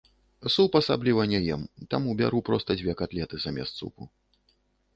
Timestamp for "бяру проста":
2.21-2.69